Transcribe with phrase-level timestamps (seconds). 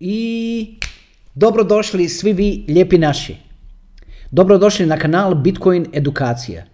[0.00, 0.78] I
[1.34, 3.36] dobrodošli svi vi lijepi naši.
[4.30, 6.64] Dobrodošli na kanal Bitcoin Edukacija.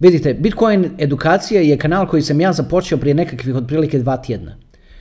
[0.00, 4.56] Vidite, Bitcoin Edukacija je kanal koji sam ja započeo prije nekakvih otprilike dva tjedna.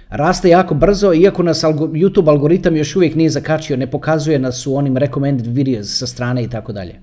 [0.10, 4.76] Raste jako brzo, iako nas YouTube algoritam još uvijek nije zakačio, ne pokazuje nas u
[4.76, 6.96] onim recommended videos sa strane i tako dalje.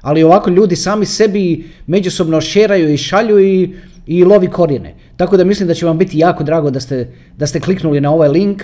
[0.00, 3.74] Ali ovako ljudi sami sebi međusobno šeraju i šalju i,
[4.06, 4.94] i lovi korijene.
[5.16, 8.12] Tako da mislim da će vam biti jako drago da ste, da ste kliknuli na
[8.12, 8.62] ovaj link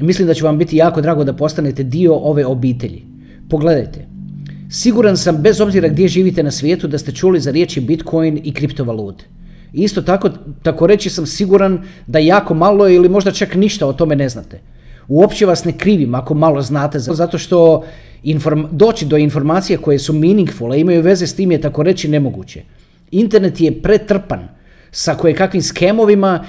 [0.00, 3.02] Mislim da će vam biti jako drago da postanete dio ove obitelji.
[3.48, 4.06] Pogledajte.
[4.70, 8.52] Siguran sam, bez obzira gdje živite na svijetu, da ste čuli za riječi Bitcoin i
[8.52, 9.24] kriptovalute.
[9.72, 10.30] Isto tako,
[10.62, 14.60] tako reći sam siguran da jako malo ili možda čak ništa o tome ne znate.
[15.08, 17.84] Uopće vas ne krivim ako malo znate, zato što
[18.70, 22.62] doći do informacija koje su meaningful, a imaju veze s tim je tako reći nemoguće.
[23.10, 24.48] Internet je pretrpan
[24.90, 26.44] sa koje kakvim skemovima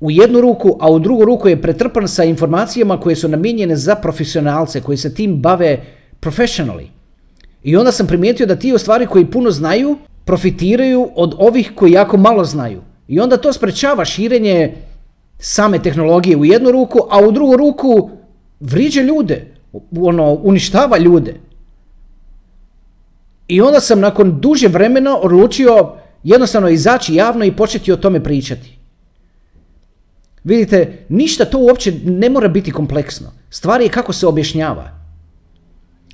[0.00, 3.94] u jednu ruku, a u drugu ruku je pretrpan sa informacijama koje su namijenjene za
[3.94, 5.80] profesionalce, koji se tim bave
[6.20, 6.86] professionally.
[7.62, 11.92] I onda sam primijetio da ti u stvari koji puno znaju, profitiraju od ovih koji
[11.92, 12.80] jako malo znaju.
[13.08, 14.74] I onda to sprečava širenje
[15.38, 18.10] same tehnologije u jednu ruku, a u drugu ruku
[18.60, 19.54] vriđe ljude,
[20.00, 21.34] ono, uništava ljude.
[23.48, 25.92] I onda sam nakon duže vremena odlučio
[26.24, 28.79] jednostavno izaći javno i početi o tome pričati.
[30.44, 33.32] Vidite, ništa to uopće ne mora biti kompleksno.
[33.50, 35.00] Stvar je kako se objašnjava.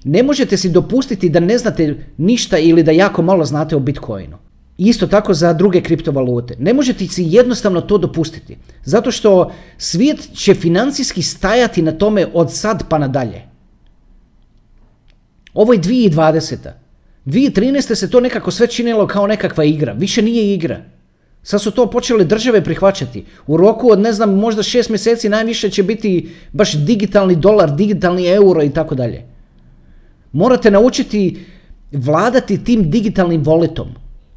[0.05, 4.39] Ne možete si dopustiti da ne znate ništa ili da jako malo znate o Bitcoinu.
[4.79, 6.57] Isto tako za druge kriptovalute.
[6.59, 8.57] Ne možete si jednostavno to dopustiti.
[8.85, 13.43] Zato što svijet će financijski stajati na tome od sad pa nadalje.
[15.55, 16.57] Ovo je 2020.
[17.27, 17.95] 2013.
[17.95, 19.93] se to nekako sve činilo kao nekakva igra.
[19.93, 20.85] Više nije igra.
[21.47, 23.25] Sad su to počele države prihvaćati.
[23.47, 28.27] U roku od, ne znam, možda šest mjeseci najviše će biti baš digitalni dolar, digitalni
[28.27, 29.23] euro i tako dalje.
[30.33, 31.45] Morate naučiti
[31.93, 33.89] vladati tim digitalnim voletom.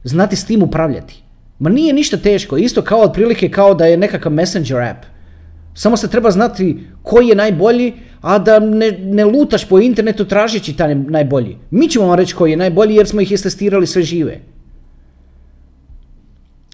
[0.03, 1.24] Znati s tim upravljati.
[1.59, 5.06] Ma nije ništa teško, isto kao otprilike kao da je nekakav messenger app.
[5.74, 10.78] Samo se treba znati koji je najbolji, a da ne, ne lutaš po internetu tražeći
[10.78, 11.58] taj najbolji.
[11.72, 14.41] Mi ćemo vam reći koji je najbolji jer smo ih istestirali sve žive.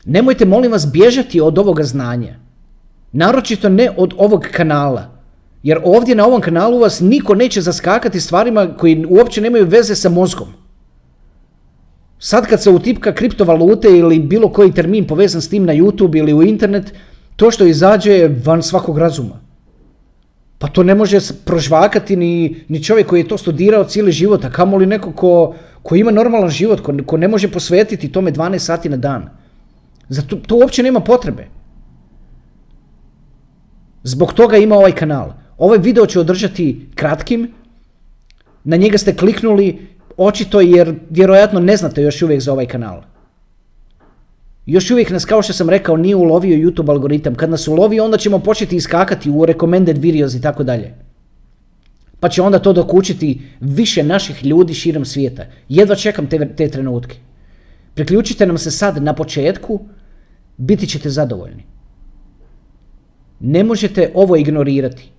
[0.06, 2.36] Nemojte molim vas bježati od ovoga znanja.
[3.12, 5.12] Naročito ne od ovog kanala.
[5.64, 10.10] Jer ovdje na ovom kanalu vas niko neće zaskakati stvarima koji uopće nemaju veze sa
[10.10, 10.48] mozgom.
[12.20, 16.34] Sad kad se utipka kriptovalute ili bilo koji termin povezan s tim na YouTube ili
[16.34, 16.94] u internet,
[17.36, 19.40] to što izađe je van svakog razuma.
[20.58, 24.50] Pa to ne može prožvakati ni, ni čovjek koji je to studirao cijeli život, a
[24.50, 28.90] kamoli neko ko, ko ima normalan život, ko, ko ne može posvetiti tome 12 sati
[28.90, 29.30] na dan.
[30.10, 31.48] Zato to uopće nema potrebe.
[34.04, 35.34] Zbog toga ima ovaj kanal.
[35.58, 37.54] Ovaj video ću održati kratkim.
[38.64, 43.02] Na njega ste kliknuli očito jer vjerojatno ne znate još uvijek za ovaj kanal.
[44.66, 47.36] Još uvijek nas, kao što sam rekao, nije ulovio YouTube algoritam.
[47.36, 50.94] Kad nas ulovi, onda ćemo početi iskakati u recommended videos i tako dalje.
[52.20, 55.46] Pa će onda to dokučiti više naših ljudi širom svijeta.
[55.70, 57.18] Jedva čekam te, te trenutke.
[57.96, 59.80] Priključite nam se sad na početku,
[60.58, 61.64] biti ćete zadovoljni.
[63.40, 65.12] Ne možete ovo ignorirati.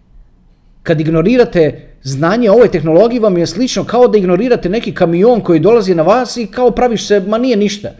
[0.82, 5.60] Kad ignorirate znanje o ovoj tehnologiji vam je slično kao da ignorirate neki kamion koji
[5.60, 7.90] dolazi na vas i kao praviš se, ma nije ništa.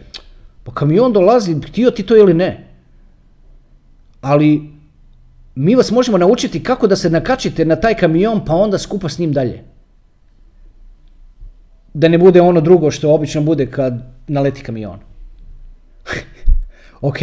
[0.63, 2.67] Pa kamion dolazi, htio ti to ili ne.
[4.21, 4.61] Ali
[5.55, 9.19] mi vas možemo naučiti kako da se nakačite na taj kamion pa onda skupa s
[9.19, 9.63] njim dalje.
[11.97, 13.93] Da ne bude ono drugo što obično bude kad
[14.27, 14.99] naleti kamion.
[17.09, 17.17] ok.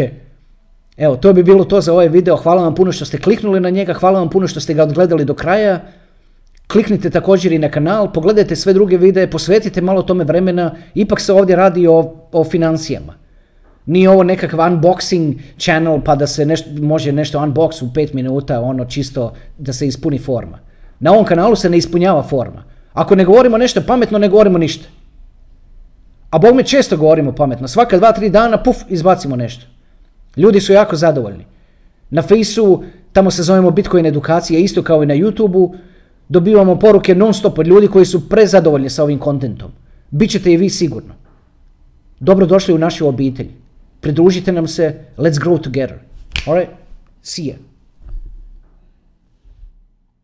[0.97, 2.37] Evo, to bi bilo to za ovaj video.
[2.37, 5.25] Hvala vam puno što ste kliknuli na njega, hvala vam puno što ste ga odgledali
[5.25, 5.81] do kraja.
[6.67, 10.75] Kliknite također i na kanal, pogledajte sve druge videe, posvetite malo tome vremena.
[10.95, 13.15] Ipak se ovdje radi o, o financijama.
[13.87, 18.61] Nije ovo nekakav unboxing channel pa da se nešto, može nešto unbox u 5 minuta,
[18.61, 20.59] ono čisto da se ispuni forma.
[21.01, 22.74] Na ovom kanalu se ne ispunjava forma.
[22.95, 24.89] Ako ne govorimo nešto pametno, ne govorimo ništa.
[26.31, 27.69] A Bog me često govorimo pametno.
[27.69, 29.67] Svaka dva, tri dana, puf, izbacimo nešto.
[30.37, 31.45] Ljudi su jako zadovoljni.
[32.11, 32.83] Na Faceu,
[33.13, 35.77] tamo se zovemo Bitcoin edukacija, isto kao i na YouTubeu,
[36.29, 39.71] dobivamo poruke non stop od ljudi koji su prezadovoljni sa ovim kontentom.
[40.11, 41.15] Bićete i vi sigurno.
[42.21, 43.49] Dobrodošli u našu obitelj.
[44.01, 45.99] Pridružite nam se, let's grow together.
[46.47, 46.73] Alright,
[47.23, 47.55] see ya.